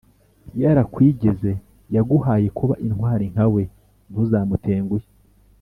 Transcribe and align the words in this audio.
yarakwigeze: 0.61 1.51
yaguhaye 1.95 2.47
kuba 2.57 2.73
intwari 2.85 3.25
nka 3.33 3.45
we 3.53 3.63
ntuzamutenguhe 4.09 5.07